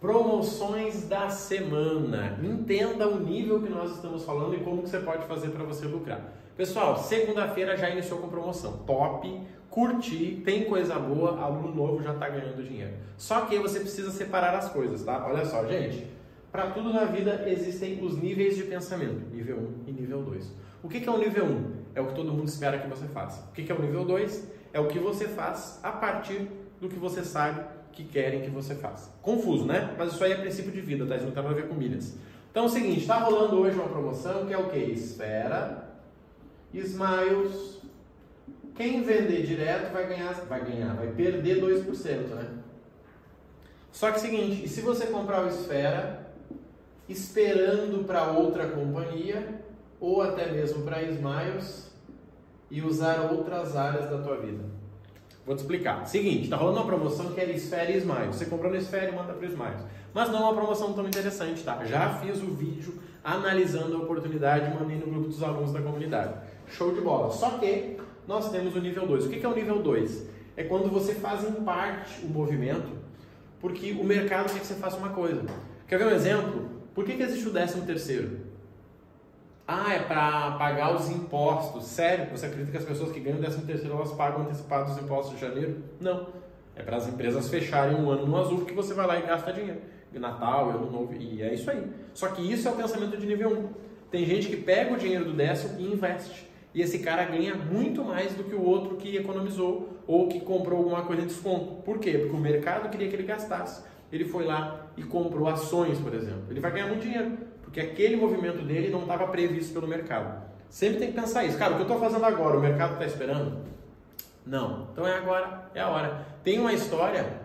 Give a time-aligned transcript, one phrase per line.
[0.00, 2.38] Promoções da semana.
[2.40, 5.86] Entenda o nível que nós estamos falando e como que você pode fazer para você
[5.86, 6.20] lucrar.
[6.56, 8.78] Pessoal, segunda-feira já iniciou com promoção.
[8.86, 9.28] Top,
[9.68, 12.92] curti, tem coisa boa, aluno novo já está ganhando dinheiro.
[13.16, 15.26] Só que você precisa separar as coisas, tá?
[15.26, 16.06] Olha só, gente.
[16.52, 20.54] Para tudo na vida existem os níveis de pensamento, nível 1 e nível 2.
[20.80, 21.72] O que é o nível 1?
[21.96, 23.48] É o que todo mundo espera que você faça.
[23.50, 24.48] O que é o nível 2?
[24.72, 26.48] É o que você faz a partir
[26.80, 29.10] do que você sabe que querem que você faça.
[29.22, 29.94] Confuso, né?
[29.98, 31.16] Mas isso aí é princípio de vida, tá?
[31.16, 32.16] Isso não tem nada a ver com milhas.
[32.50, 34.78] Então é o seguinte, está rolando hoje uma promoção que é o que?
[34.78, 35.88] Esfera,
[36.72, 37.78] Smiles.
[38.74, 42.48] Quem vender direto vai ganhar, vai ganhar, vai perder 2%, né?
[43.90, 46.28] Só que é o seguinte, se você comprar o Esfera
[47.08, 49.62] esperando para outra companhia
[49.98, 51.90] ou até mesmo para Smiles
[52.70, 54.77] e usar outras áreas da tua vida?
[55.48, 56.06] Vou te explicar.
[56.06, 58.36] Seguinte, está rolando uma promoção que é Esfera e Smiles.
[58.36, 59.80] Você comprou no Esfera e manda para o Smiles.
[60.12, 61.82] Mas não é uma promoção tão interessante, tá?
[61.86, 62.92] Já fiz o vídeo
[63.24, 66.34] analisando a oportunidade e mandei no grupo dos alunos da comunidade.
[66.66, 67.32] Show de bola.
[67.32, 69.24] Só que nós temos o nível 2.
[69.24, 70.26] O que é o nível 2?
[70.54, 72.90] É quando você faz em parte o movimento,
[73.58, 75.46] porque o mercado quer que você faça uma coisa.
[75.86, 76.68] Quer ver um exemplo?
[76.94, 78.38] Por que, que existe o décimo terceiro?
[79.70, 81.84] Ah, é para pagar os impostos.
[81.84, 82.30] Sério?
[82.30, 85.42] Você acredita que as pessoas que ganham 13 terceiro elas pagam antecipados os impostos de
[85.42, 85.84] janeiro?
[86.00, 86.28] Não.
[86.74, 89.52] É para as empresas fecharem um ano no azul que você vai lá e gasta
[89.52, 89.82] dinheiro.
[90.14, 91.86] Natal, Ano Novo, e é isso aí.
[92.14, 93.68] Só que isso é o pensamento de nível 1.
[94.10, 96.48] Tem gente que pega o dinheiro do décimo e investe.
[96.74, 100.78] E esse cara ganha muito mais do que o outro que economizou ou que comprou
[100.78, 101.82] alguma coisa em desconto.
[101.82, 102.12] Por quê?
[102.12, 103.82] Porque o mercado queria que ele gastasse.
[104.10, 106.44] Ele foi lá e comprou ações, por exemplo.
[106.50, 107.36] Ele vai ganhar muito dinheiro
[107.68, 110.42] porque aquele movimento dele não estava previsto pelo mercado.
[110.70, 111.58] Sempre tem que pensar isso.
[111.58, 113.58] Cara, o que eu estou fazendo agora, o mercado está esperando?
[114.44, 114.88] Não.
[114.90, 116.26] Então é agora, é a hora.
[116.42, 117.40] Tem uma história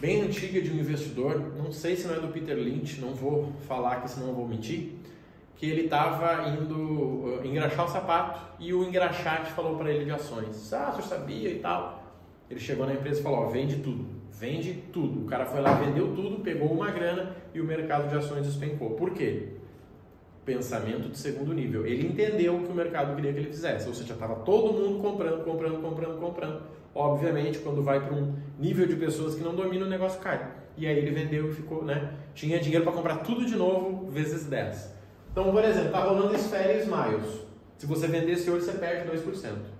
[0.00, 3.52] bem antiga de um investidor, não sei se não é do Peter Lynch, não vou
[3.66, 4.94] falar aqui senão eu vou mentir,
[5.56, 10.10] que ele estava indo uh, engraxar o sapato e o engraxate falou para ele de
[10.10, 10.72] ações.
[10.72, 12.04] Ah, você sabia e tal.
[12.48, 14.06] Ele chegou na empresa e falou, ó, vende tudo.
[14.38, 15.22] Vende tudo.
[15.22, 18.90] O cara foi lá, vendeu tudo, pegou uma grana e o mercado de ações despencou.
[18.90, 19.48] Por quê?
[20.44, 21.86] Pensamento de segundo nível.
[21.86, 23.88] Ele entendeu o que o mercado queria que ele fizesse.
[23.88, 26.62] Ou seja, estava todo mundo comprando, comprando, comprando, comprando.
[26.94, 30.52] Obviamente, quando vai para um nível de pessoas que não dominam, o negócio cai.
[30.76, 32.12] E aí ele vendeu e ficou, né?
[32.34, 34.94] Tinha dinheiro para comprar tudo de novo, vezes 10.
[35.32, 37.40] Então, por exemplo, está rolando Esfera e Smiles.
[37.78, 39.76] Se você vendesse hoje, você perde 2%.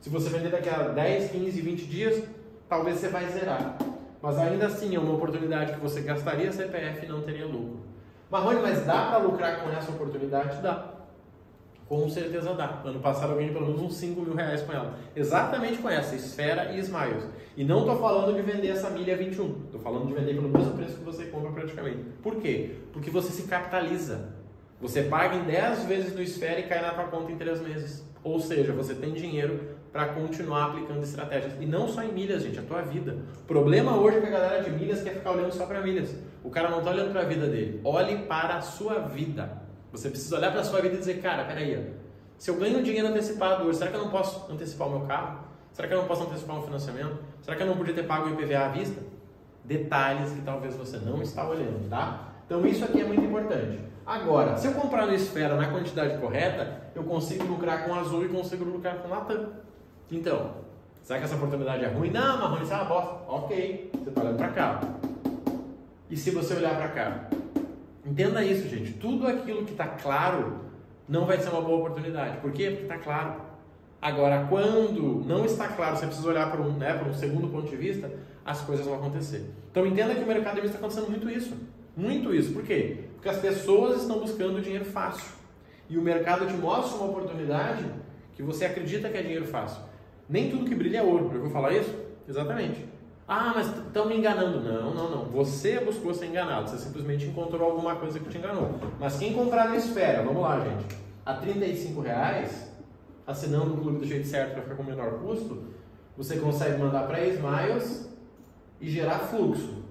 [0.00, 2.22] Se você vender daqui a 10, 15, 20 dias,
[2.68, 3.76] talvez você vai zerar.
[4.20, 7.78] Mas ainda assim é uma oportunidade que você gastaria CPF e não teria lucro.
[8.30, 10.60] Marrone, mas dá para lucrar com essa oportunidade?
[10.60, 10.94] Dá.
[11.88, 12.82] Com certeza dá.
[12.84, 14.98] Ano passado eu ganhei pelo menos uns 5 mil reais com ela.
[15.16, 17.26] Exatamente com essa, Esfera e Smiles.
[17.56, 19.64] E não estou falando de vender essa milha 21.
[19.64, 22.04] Estou falando de vender pelo mesmo preço que você compra praticamente.
[22.22, 22.76] Por quê?
[22.92, 24.36] Porque você se capitaliza.
[24.80, 28.04] Você paga em 10 vezes no Esfera e cai na tua conta em 3 meses.
[28.22, 31.52] Ou seja, você tem dinheiro para continuar aplicando estratégias.
[31.60, 33.16] E não só em milhas, gente, a tua vida.
[33.42, 36.14] O problema hoje é que a galera de milhas quer ficar olhando só para milhas.
[36.44, 37.80] O cara não está olhando para a vida dele.
[37.84, 39.62] Olhe para a sua vida.
[39.92, 41.94] Você precisa olhar para a sua vida e dizer, cara, peraí,
[42.36, 45.40] se eu ganho dinheiro antecipado hoje, será que eu não posso antecipar o meu carro?
[45.72, 47.18] Será que eu não posso antecipar um financiamento?
[47.42, 49.00] Será que eu não podia ter pago o IPVA à vista?
[49.64, 52.28] Detalhes que talvez você não está olhando, tá?
[52.46, 53.80] Então isso aqui é muito importante.
[54.06, 58.28] Agora, se eu comprar no Esfera na quantidade correta, eu consigo lucrar com Azul e
[58.28, 59.50] consigo lucrar com Latam.
[60.10, 60.52] Então,
[61.02, 62.10] será que essa oportunidade é ruim?
[62.10, 63.14] Não, Marrone, isso é uma bosta.
[63.28, 64.80] Ok, você está olhando para cá.
[66.10, 67.28] E se você olhar para cá?
[68.04, 68.94] Entenda isso, gente.
[68.94, 70.60] Tudo aquilo que está claro
[71.06, 72.38] não vai ser uma boa oportunidade.
[72.38, 72.70] Por quê?
[72.70, 73.42] Porque está claro.
[74.00, 77.68] Agora, quando não está claro, você precisa olhar para um, né, para um segundo ponto
[77.68, 78.10] de vista,
[78.44, 79.50] as coisas vão acontecer.
[79.70, 81.54] Então, entenda que o mercado está acontecendo muito isso.
[81.94, 82.52] Muito isso.
[82.52, 83.04] Por quê?
[83.14, 85.36] Porque as pessoas estão buscando dinheiro fácil.
[85.90, 87.84] E o mercado te mostra uma oportunidade
[88.34, 89.82] que você acredita que é dinheiro fácil.
[90.28, 91.30] Nem tudo que brilha é ouro.
[91.32, 91.94] Já vou falar isso?
[92.28, 92.84] Exatamente.
[93.26, 94.60] Ah, mas estão me enganando.
[94.60, 95.24] Não, não, não.
[95.26, 96.68] Você buscou ser enganado.
[96.68, 98.74] Você simplesmente encontrou alguma coisa que te enganou.
[99.00, 102.70] Mas quem comprar na esfera, vamos lá, gente, a 35 reais,
[103.26, 105.62] assinando o clube do jeito certo para ficar com menor custo,
[106.16, 108.08] você consegue mandar para Smiles
[108.80, 109.82] e gerar fluxo.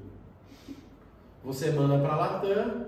[1.43, 2.85] Você manda para Latam,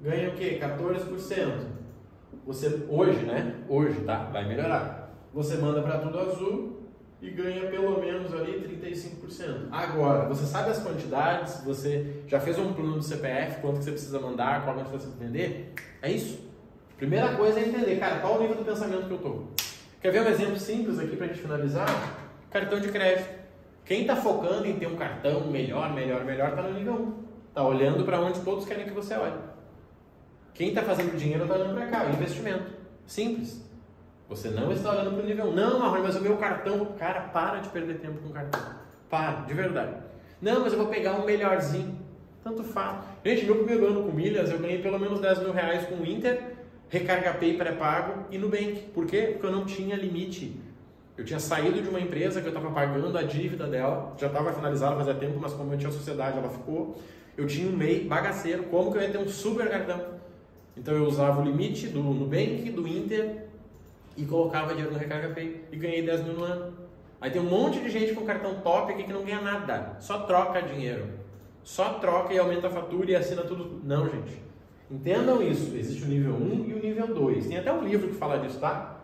[0.00, 0.60] ganha o quê?
[0.60, 1.80] 14%.
[2.46, 3.54] Você hoje, né?
[3.68, 4.24] Hoje, tá?
[4.24, 4.99] Vai melhorar
[5.32, 6.80] você manda para tudo azul
[7.22, 9.68] e ganha pelo menos ali 35%.
[9.70, 13.92] Agora, você sabe as quantidades, você já fez um plano do CPF, quanto que você
[13.92, 15.74] precisa mandar, qual você precisa vender?
[16.00, 16.48] É isso.
[16.96, 19.44] Primeira coisa é entender, cara, qual o nível do pensamento que eu tô.
[20.00, 21.86] Quer ver um exemplo simples aqui para a gente finalizar?
[22.50, 23.40] Cartão de crédito.
[23.84, 27.48] Quem está focando em ter um cartão melhor, melhor, melhor, está no nível 1.
[27.48, 29.38] Está olhando para onde todos querem que você olhe.
[30.54, 32.70] Quem está fazendo dinheiro está olhando para cá, investimento.
[33.06, 33.68] Simples.
[34.30, 35.52] Você não está olhando para o nível.
[35.52, 36.86] Não, Marrone, mas o meu cartão.
[36.96, 38.60] Cara, para de perder tempo com cartão.
[39.10, 39.96] Para, de verdade.
[40.40, 41.98] Não, mas eu vou pegar um melhorzinho.
[42.44, 42.98] Tanto faz.
[43.24, 46.06] Gente, meu primeiro ano com milhas, eu ganhei pelo menos 10 mil reais com o
[46.06, 46.54] Inter,
[46.88, 48.90] Recarga Pay pré-pago e Nubank.
[48.94, 49.30] Por quê?
[49.32, 50.58] Porque eu não tinha limite.
[51.18, 54.52] Eu tinha saído de uma empresa que eu estava pagando a dívida dela, já estava
[54.52, 57.02] finalizada fazia tempo, mas como eu tinha sociedade, ela ficou.
[57.36, 60.00] Eu tinha um MEI bagaceiro, como que eu ia ter um super cartão?
[60.76, 63.49] Então eu usava o limite do Nubank, do Inter
[64.20, 66.74] e colocava dinheiro no Recarga Pay e ganhei 10 mil no ano.
[67.20, 70.20] Aí tem um monte de gente com cartão top aqui que não ganha nada, só
[70.20, 71.06] troca dinheiro.
[71.62, 73.80] Só troca e aumenta a fatura e assina tudo.
[73.84, 74.42] Não, gente.
[74.90, 75.76] Entendam isso.
[75.76, 77.46] Existe o nível 1 e o nível 2.
[77.46, 78.96] Tem até um livro que fala disso, tá?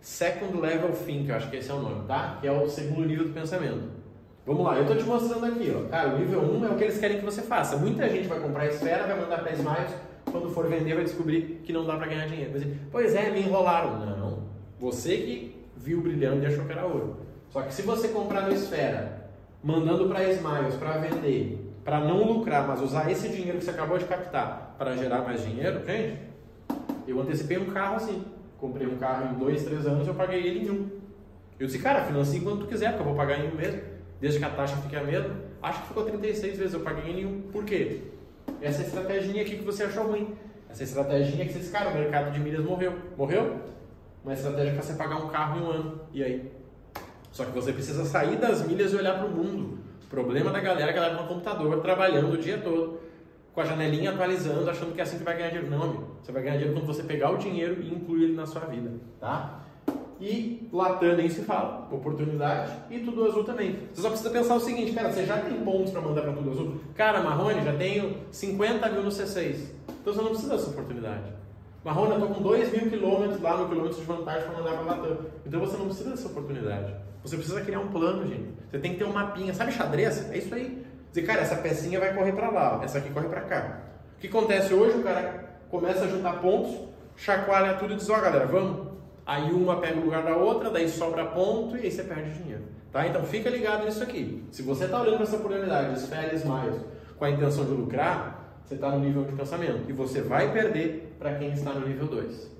[0.00, 2.38] Second Level Think, acho que esse é o nome, tá?
[2.40, 3.98] Que é o segundo nível do pensamento.
[4.46, 5.88] Vamos lá, eu estou te mostrando aqui, ó.
[5.88, 7.76] Cara, o nível 1 é o que eles querem que você faça.
[7.76, 9.94] Muita gente vai comprar a esfera, vai mandar para Smiles,
[10.30, 12.52] quando for vender vai descobrir que não dá para ganhar dinheiro.
[12.52, 13.98] Dizer, pois é, me enrolaram.
[13.98, 14.42] Não,
[14.78, 17.16] você que viu brilhando e achou que era ouro.
[17.50, 19.30] Só que se você comprar no esfera,
[19.62, 23.98] mandando para Smiles para vender, para não lucrar, mas usar esse dinheiro que você acabou
[23.98, 26.18] de captar para gerar mais dinheiro, gente,
[27.06, 28.24] eu antecipei um carro assim.
[28.58, 30.90] Comprei um carro em dois, três anos, eu paguei ele em um.
[31.58, 33.80] Eu disse, cara, financie quanto tu quiser, porque eu vou pagar em um mesmo,
[34.20, 35.34] desde que a taxa fique a mesma.
[35.62, 37.42] Acho que ficou 36 vezes, eu paguei em um.
[37.50, 38.02] Por quê?
[38.60, 40.36] Essa estratégia aqui que você achou ruim.
[40.68, 42.94] Essa estratégia que você disse, cara, o mercado de milhas morreu.
[43.16, 43.56] Morreu?
[44.22, 46.00] Uma estratégia para você pagar um carro em um ano.
[46.12, 46.52] E aí?
[47.30, 49.78] Só que você precisa sair das milhas e olhar para o mundo.
[50.10, 53.00] Problema da galera é que ela no computador trabalhando o dia todo
[53.54, 55.70] com a janelinha atualizando, achando que é assim que vai ganhar dinheiro.
[55.70, 56.16] Não, amigo.
[56.22, 58.92] Você vai ganhar dinheiro quando você pegar o dinheiro e incluir ele na sua vida,
[59.20, 59.64] tá?
[60.20, 63.78] E Latam nem se fala, oportunidade, e Tudo Azul também.
[63.92, 66.50] Você só precisa pensar o seguinte, cara, você já tem pontos para mandar para Tudo
[66.50, 66.80] Azul?
[66.94, 69.60] Cara, Marrone, já tenho 50 mil no C6.
[70.00, 71.32] Então você não precisa dessa oportunidade.
[71.84, 74.96] Marrone, eu estou com 2 mil quilômetros lá no quilômetro de vantagem para mandar para
[74.96, 75.18] Latam.
[75.46, 76.94] Então você não precisa dessa oportunidade.
[77.22, 78.48] Você precisa criar um plano, gente.
[78.70, 79.54] Você tem que ter um mapinha.
[79.54, 80.30] Sabe xadrez?
[80.30, 80.84] É isso aí.
[81.10, 83.80] Dizer, cara, essa pecinha vai correr para lá, essa aqui corre para cá.
[84.16, 84.98] O que acontece hoje?
[84.98, 86.74] O cara começa a juntar pontos,
[87.16, 88.87] chacoalha tudo e diz, ó oh, galera, vamos.
[89.28, 92.62] Aí uma pega o lugar da outra, daí sobra ponto e aí você perde dinheiro.
[92.90, 93.06] Tá?
[93.06, 94.42] Então fica ligado nisso aqui.
[94.50, 96.74] Se você está olhando para essa oportunidade, as férias mais,
[97.18, 99.82] com a intenção de lucrar, você está no nível de pensamento.
[99.86, 102.50] E você vai perder para quem está no nível 2.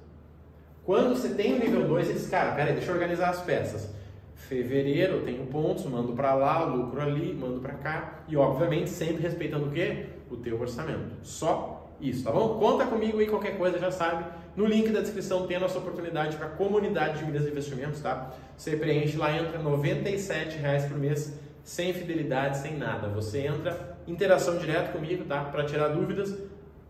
[0.85, 3.91] Quando você tem o nível 2, você diz, cara, peraí, deixa eu organizar as peças.
[4.35, 8.25] Fevereiro eu tenho pontos, mando para lá, lucro ali, mando para cá.
[8.29, 10.05] E obviamente sempre respeitando o quê?
[10.31, 11.17] O teu orçamento.
[11.23, 12.59] Só isso, tá bom?
[12.59, 14.27] Conta comigo aí, qualquer coisa já sabe.
[14.59, 18.01] No link da descrição tem a nossa oportunidade para a comunidade de milhas de investimentos,
[18.01, 18.33] tá?
[18.57, 21.33] Você preenche lá, entra R$ reais por mês,
[21.63, 23.07] sem fidelidade, sem nada.
[23.11, 25.45] Você entra, interação direta comigo, tá?
[25.45, 26.37] Para tirar dúvidas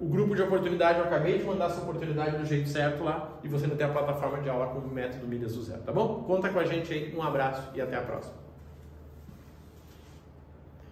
[0.01, 3.49] o grupo de oportunidade, eu acabei de mandar essa oportunidade do jeito certo lá e
[3.49, 6.23] você ainda tem a plataforma de aula com o método Milhas do Zero, tá bom?
[6.23, 8.48] Conta com a gente aí, um abraço e até a próxima.